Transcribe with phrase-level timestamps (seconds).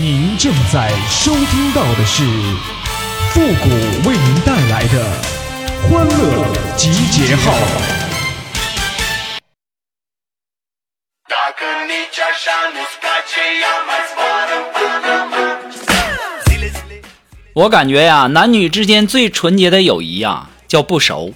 [0.00, 2.24] 您正在收听到的是
[3.30, 3.68] 复古
[4.08, 5.04] 为您带来的
[5.82, 6.44] 欢乐
[6.76, 7.54] 集结号。
[17.54, 21.32] 我感觉呀，男女之间最纯洁的友谊呀，叫不熟。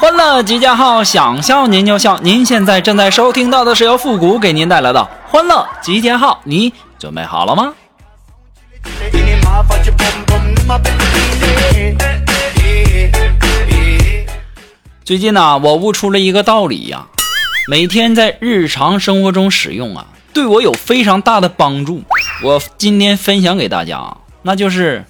[0.00, 2.18] 欢乐集结号，想笑您就笑。
[2.22, 7.74] 您现在正在收听到的是由复古给您带来的欢乐集结号，你准备好了吗？
[15.04, 17.06] 最近呢，我悟出了一个道理呀，
[17.68, 22.02] 每天在日常生活中使用啊，对我有非常大的帮助。
[22.42, 25.04] 我今天分享给大家，那就是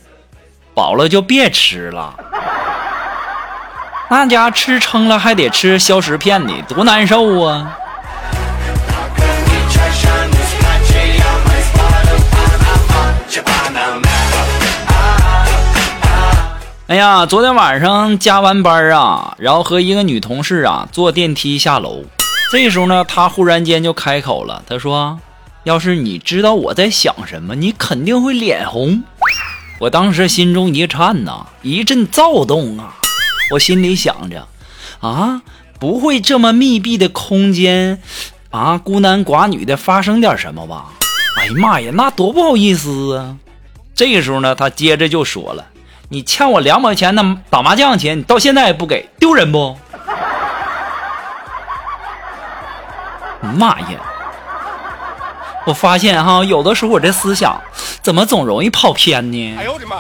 [0.75, 2.13] 饱了就别吃了。
[4.13, 7.79] 那家吃撑了还得吃消食片呢，多难受啊！
[16.89, 22.03] 哎呀，昨天晚上加完班啊，然后和一个女同事啊坐电梯下楼，
[22.51, 25.21] 这时候呢，她忽然间就开口了，她说
[25.63, 29.05] ：“要是你知道我在想什么，你肯定会脸红。”
[29.79, 32.97] 我当时心中一颤呐，一阵躁动啊。
[33.51, 34.47] 我心里想着，
[35.01, 35.43] 啊，
[35.79, 38.01] 不会这么密闭的空间，
[38.51, 40.87] 啊，孤男寡女的发生点什么吧？
[41.39, 43.37] 哎呀妈呀，那多不好意思啊！
[43.95, 45.67] 这个时候呢，他接着就说了
[46.11, 49.77] ：“你欠我两毛钱的打麻将钱，你到现在也不给，丢人不？”
[53.57, 54.01] 妈呀！
[55.67, 57.61] 我发现哈，有的时候我这思想
[58.03, 59.57] 怎么总容易跑偏呢？
[59.59, 59.97] 哎呦我的妈！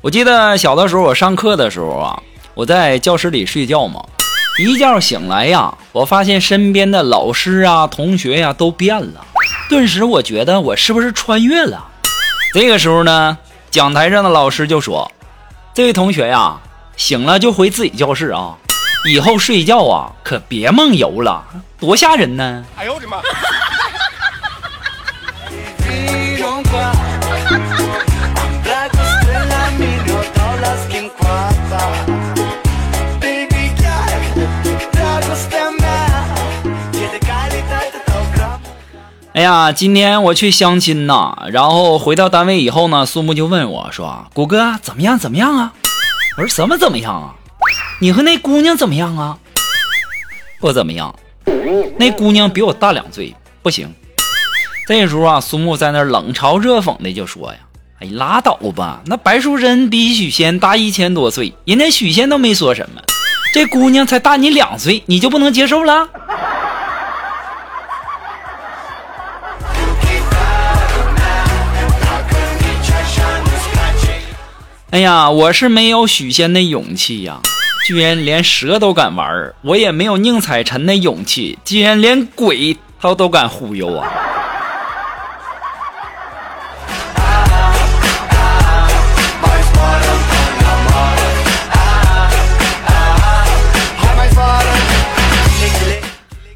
[0.00, 2.22] 我记得小的时候，我上课的时候啊，
[2.54, 4.02] 我在教室里睡觉嘛，
[4.58, 9.26] 一觉醒来呀，我发现身边的老师啊、同学呀都变了，
[9.68, 11.84] 顿时我觉得我是不是穿越了？
[12.54, 13.36] 这个时候呢，
[13.70, 15.12] 讲台上的老师就说
[15.74, 16.58] ：“这位同学呀，
[16.96, 18.56] 醒了就回自己教室啊。”
[19.10, 21.44] 以后睡觉啊，可别梦游了，
[21.78, 22.64] 多吓人呢！
[22.76, 23.18] 哎呦我的妈！
[39.38, 45.16] 哎呀，今天我去相亲呐，然后回到单位以后呢，苏木就问我说：“谷哥怎么样？
[45.16, 45.72] 怎么样啊？”
[46.36, 47.36] 我说：“什么怎么样啊？”
[48.02, 49.38] 你和那姑娘怎么样啊？
[50.58, 51.14] 不怎么样，
[52.00, 53.32] 那姑娘比我大两岁，
[53.62, 53.94] 不行。
[54.88, 57.58] 这时候啊，苏木在那冷嘲热讽的就说呀
[58.02, 63.00] ：“哎，拉倒吧，那白淑贞比许仙大一千多岁，人家许仙都没说什么，
[63.54, 66.08] 这姑娘才大你两岁，你就不能接受了？”
[74.90, 77.40] 哎呀，我是没有许仙的勇气呀。
[77.86, 81.58] 居然连蛇都敢玩儿，我也没有宁采臣的勇气。
[81.62, 84.08] 居然连鬼他都敢忽悠啊！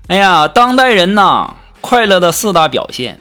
[0.08, 3.20] 哎呀，当代人呐，快乐的四大表现：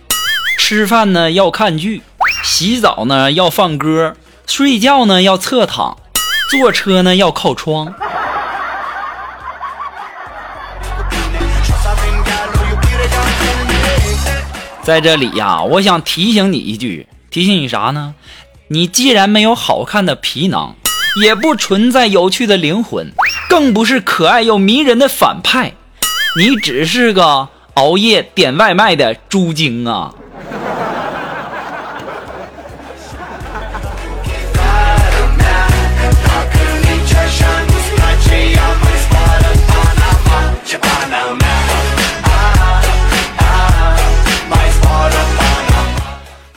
[0.57, 2.01] 吃饭呢要看剧，
[2.43, 4.15] 洗澡呢要放歌，
[4.53, 5.97] 睡觉呢要侧躺。
[6.49, 7.93] 坐车呢要靠窗，
[14.83, 18.13] 在这里呀，我想提醒你一句，提醒你啥呢？
[18.67, 20.75] 你既然没有好看的皮囊，
[21.23, 23.13] 也不存在有趣的灵魂，
[23.47, 25.75] 更不是可爱又迷人的反派，
[26.37, 30.13] 你只是个熬夜点外卖的猪精啊！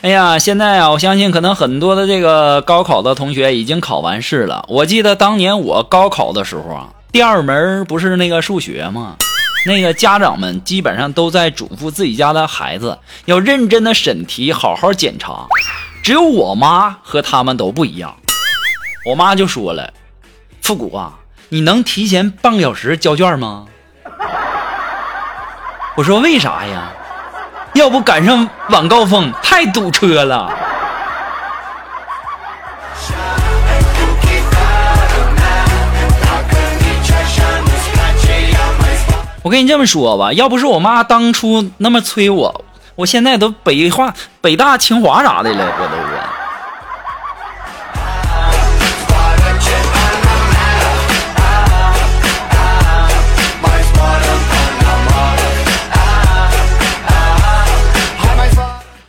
[0.05, 4.63] 哎呀，现在啊，我相信可能很多的这个高考的同学已经考完试了。
[4.69, 9.17] 我记得当年我高考的时候啊，第二门不是那个数学吗？
[9.65, 15.47] 那个家长们基本上都在嘱咐自己家的孩子要认真的审题，好好检查。
[16.03, 18.15] 只有我妈和他们都不一样，
[19.07, 19.91] 我妈就说了
[20.61, 21.15] ：“复古啊，
[21.49, 23.65] 你能提前半个小时交卷吗？”
[25.97, 26.93] 我说：“为啥呀？”
[27.75, 30.49] 要不赶上晚高峰太堵车了。
[39.43, 46.24] 我跟你这么说吧要不是我妈当初那么催我我现在都北化北大清华啥的了我都我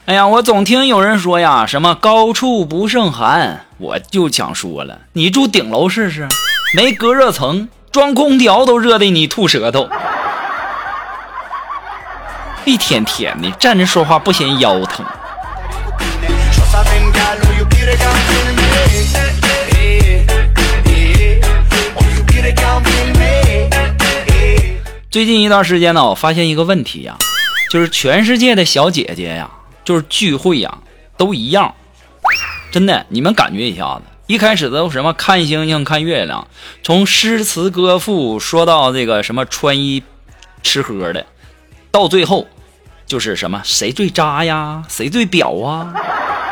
[0.08, 6.28] 哎呀，我总听有人说呀，什么高处不胜寒，我就想说了，你住顶楼试试，
[6.76, 9.90] 没隔热层，装空调都热的你吐舌头，
[12.66, 15.04] 一天天的站着说话不嫌腰疼。
[25.10, 27.18] 最近一段时间呢，我发现一个问题呀，
[27.72, 29.50] 就是全世界的小姐姐呀。
[29.86, 30.80] 就是聚会呀，
[31.16, 31.74] 都一样，
[32.72, 36.48] 真的，你们感觉一下子，一开始都什么看星星、看月亮，
[36.84, 40.04] 从诗词歌赋说到这个什么穿衣、
[40.64, 41.26] 吃喝的，
[41.92, 42.48] 到最后
[43.06, 45.94] 就是什么谁最渣呀，谁最婊啊，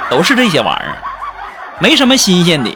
[0.10, 1.02] 都是这些玩意儿，
[1.80, 2.70] 没什么新鲜的。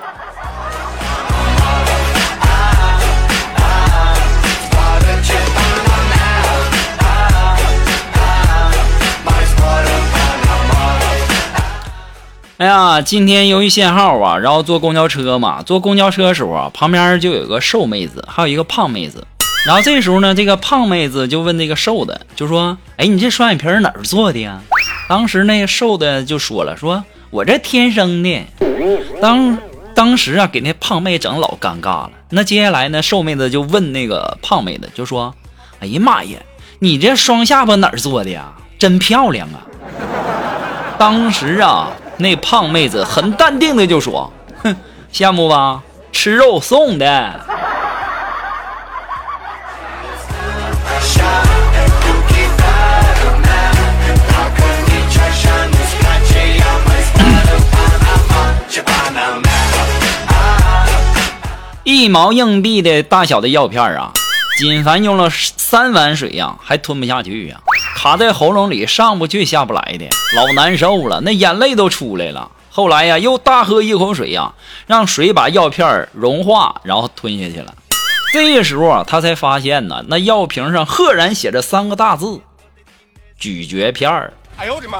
[12.57, 19.23] 哎呀，今天由于限号啊，然后坐公交车嘛，坐公交车的时候啊，旁边就有个瘦妹子，还有一个胖妹子。
[19.67, 24.59] 然后这时候呢，这个胖妹子就问那个瘦的，就说：“哎，你这双眼皮哪儿做的呀？”
[25.07, 28.43] 当时那个瘦的就说了：“说我这天生的。”
[29.21, 29.59] 当
[29.93, 32.11] 当时啊，给那胖妹整老尴尬了。
[32.31, 35.35] 那接下来呢，瘦妹子就问那个胖妹子，就说
[35.79, 36.39] ：“哎呀妈呀，
[36.79, 38.51] 你这双下巴哪儿做的呀？
[38.79, 39.61] 真漂亮啊！”
[40.97, 41.91] 当时啊。
[42.19, 44.33] 那胖妹子很淡定的就说
[44.63, 44.75] ：“哼，
[45.13, 45.83] 羡慕吧？
[46.11, 47.39] 吃肉送的。”
[61.83, 64.11] 一毛硬币的大小的药片啊，
[64.57, 67.57] 锦凡用了三碗水呀，还吞不下去呀。
[68.07, 72.49] 卡在喉咙里，上不去下不来的，老难受了，那眼泪都出来了。
[72.69, 74.53] 后来呀，又大喝一口水呀，
[74.85, 77.75] 让水把药片融化，然后吞下去了。
[78.31, 82.39] 这时候啊，他才发现呢，那药瓶上赫然写着三个大字：
[83.37, 84.31] 咀嚼片儿。
[84.55, 84.99] 哎呦我的妈！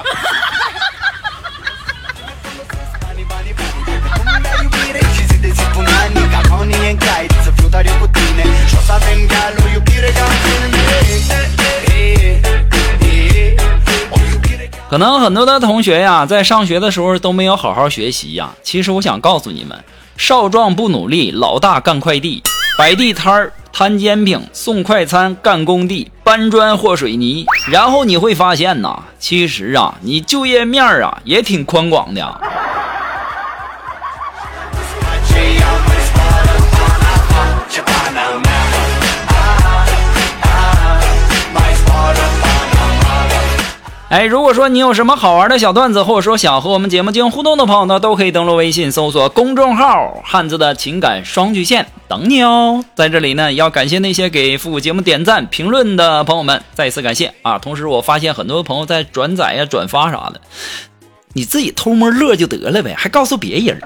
[14.89, 18.51] 可能很多的同学呀，在上学的时候都没有好好学习呀。
[18.63, 19.77] 其实我想告诉你们，
[20.15, 22.41] 少壮不努力，老大干快递，
[22.77, 27.45] 摆地摊儿摊煎饼，送快餐干工地，搬砖和水泥。
[27.69, 32.41] 然后你会发现呐，其实啊，你就业面啊也挺宽广的。
[44.09, 52.85] 哎，如果说你有什么好玩的小段子，或者说想和我们节目进行互动的朋友呢，都可以登录微信搜索公众号“汉字的情感双曲线”等你哦。
[52.95, 57.59] 在这里呢，要感谢那些给复古节目点赞、评论的朋友们，再一次感谢啊！
[57.59, 60.39] 同时，我发现很多朋友在转载呀、转发啥的，
[61.33, 63.77] 你自己偷摸乐就得了呗，还告诉别人。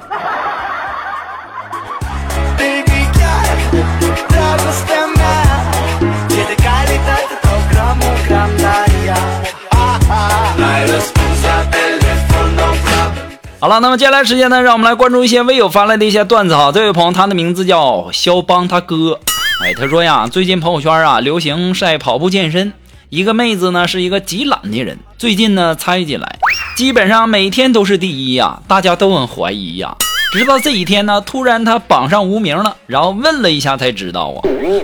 [13.61, 16.71] 好了，那么接下来时间呢，让我们来关注一些微友发来的一些段子哈。
[16.73, 19.19] 这位朋友，他的名字叫肖邦他哥。
[19.63, 22.73] 哎，他说呀，最近朋友圈啊流行晒跑步健身，
[23.09, 26.39] 一个妹子呢是一个极懒的人，最近呢猜进来，
[26.75, 29.95] 基本上每天都是第一呀，大家都很怀疑呀。
[30.33, 34.41] 直到这几天呢，突然他榜上无名了，然后问了一下才知道啊，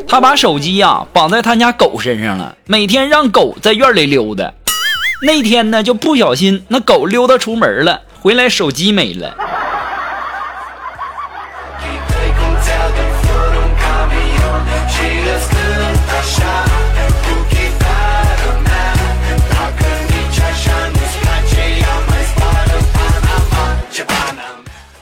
[0.07, 4.53] 他把手机呀绑在他家狗身上了，每天让狗在院里溜达。
[5.23, 8.01] 那天呢就不小心那狗溜达出门了。
[8.27, 9.29] 回来手机没了。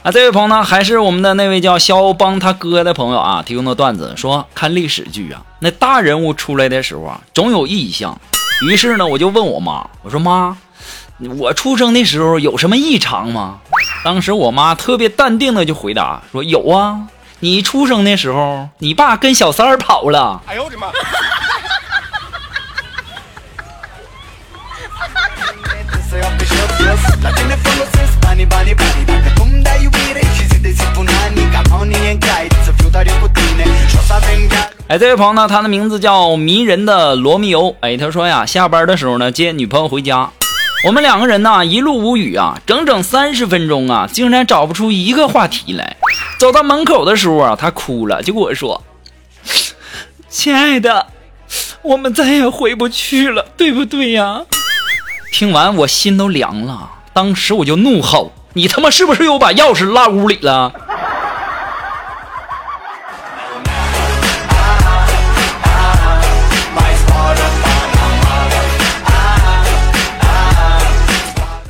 [0.04, 8.16] 啊，这位朋友呢，还是我们的那位叫肖邦他哥的朋友啊，提供的段子说，看历史剧啊，那大人物出来的时候啊，总有异象。
[8.68, 10.56] 于是呢，我就问我妈，我说妈。
[11.38, 13.58] 我出生的时候有什么异常吗？
[14.04, 17.08] 当时我妈特别淡定的就回答说：“有啊，
[17.40, 20.88] 你出生的时候，你爸跟小三儿跑了。”哎呦我的妈！
[34.88, 37.74] 哎，这位朋友呢，他的名字叫迷人的罗密欧。
[37.80, 40.30] 哎，他说呀，下班的时候呢，接女朋友回家，
[40.86, 45.96] 我们两个人呢一路无语啊，整整三十分钟啊，竟然找不出一个话题来。
[46.38, 48.80] 走到门口的时候啊，他哭了，就跟我说
[50.30, 51.08] ：“亲爱的，
[51.82, 54.42] 我们再也回不去了，对不对呀？”
[55.32, 60.72] 听完我心都凉了，当时我就怒吼：“你他妈是不是又把钥匙落屋里了？”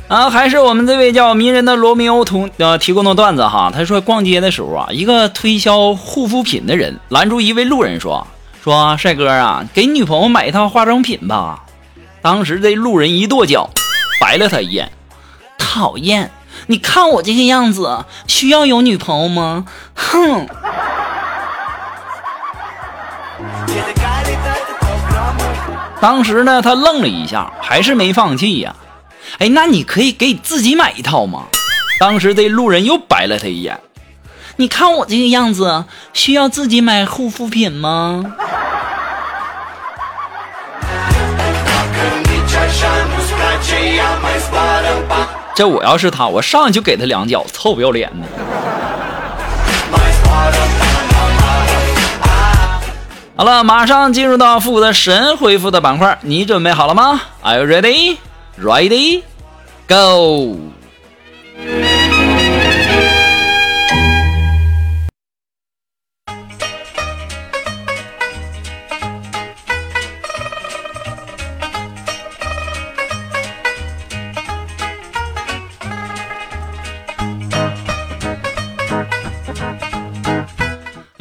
[0.07, 3.69] 啊，还是我们这位叫迷人的罗密欧同呃提供的段子哈。
[3.73, 8.25] 他说逛街的时候啊，一个推销护肤品的人拦住一位路人说
[8.63, 11.61] ：“说帅哥啊，给女朋友买一套化妆品吧。”
[12.23, 13.69] 当时这路人一跺脚，
[14.21, 14.89] 白了他一眼，
[15.57, 16.31] 讨厌！
[16.67, 19.65] 你看我这个样子，需要有女朋友吗？
[19.93, 20.47] 哼！
[25.99, 28.73] 当时呢，他愣了一下，还是没放弃呀。
[29.39, 31.43] 哎，那你可以给自己买一套吗？
[31.99, 33.79] 当时这路人又白了他一眼。
[34.57, 38.23] 你看我这个样子，需要自己买护肤品吗？
[45.55, 48.27] 这我要是他，我上去就给他两脚，臭不要脸的。
[53.35, 58.17] 好了，马上进入到复古的神回复的板块，你准备好了吗？Are you ready?
[58.57, 59.23] Ready?
[59.87, 60.73] Go!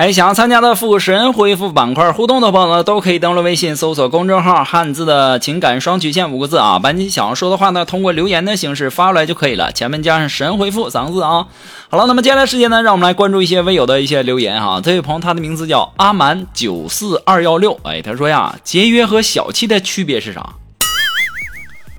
[0.06, 11.48] 哎，想要参加的复神回复板块互动的朋友呢，都可以登录微信搜索公众号“汉字的情感双曲线”五个字啊，把你想要说的话呢，通过留言的形式发出来就可以了，前面加上“神回复”三个字啊。
[11.88, 14.80] 好了，那么接下来时间呢，让我们来关注一些微友的一些留言哈。
[14.80, 20.50] 这位朋友他的名字叫阿蛮九四二幺六，哎，他说呀，节约和小气的区别是啥？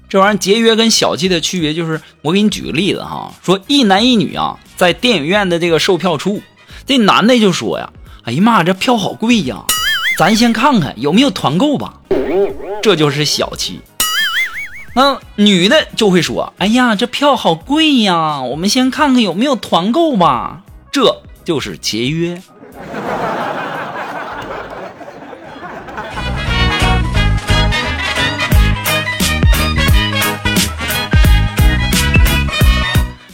[0.08, 6.42] 这玩意儿节约跟小气的区别就是，我给你举个例子哈，说一男一女啊，在电影院的这个售票处。
[6.86, 7.90] 这男的就说呀
[8.28, 9.64] ：“哎呀妈，这票好贵呀，
[10.18, 11.94] 咱先看看有没有团购吧。”
[12.84, 13.80] 这就是小气。
[14.94, 22.42] 那女的就会说：“哎呀，这票好贵呀，我们先看看有没有团购吧。”这就是节约。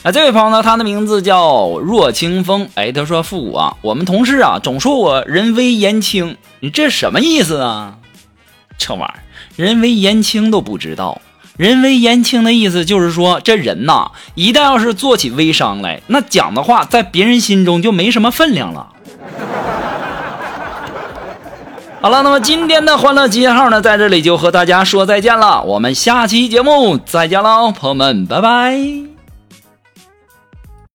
[0.03, 2.67] 啊，这位朋友呢，他的名字叫若清风。
[2.75, 7.95] 哎，他说：“复古啊，我们同事啊，总说我人微言轻，你这什么意思啊？
[8.77, 9.15] 这玩意儿，
[9.55, 11.21] 人微言轻都不知道。
[11.55, 18.89] 人微言轻的意思就是说，这人呐，一旦要是做起微商来，那讲的话在别人心中就没什么分量了。”
[22.01, 25.63] 好了，那么今天的欢乐集结号呢，在这里就和大家说再见了。
[25.63, 29.12] 我们下期节目再见喽，朋友们，拜拜。